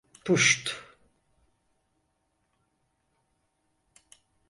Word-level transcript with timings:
Puşt! 0.23 0.65